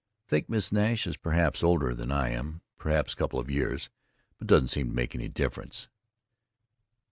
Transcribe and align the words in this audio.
Think 0.25 0.49
Miss 0.49 0.71
Nash 0.71 1.05
is 1.05 1.15
perhaps 1.15 1.61
older 1.61 1.93
than 1.93 2.11
I 2.11 2.29
am, 2.29 2.61
perhaps 2.79 3.13
couple 3.13 3.37
of 3.37 3.51
years, 3.51 3.91
but 4.39 4.47
doesn't 4.47 4.75
make 4.91 5.13
any 5.13 5.27
difference. 5.27 5.89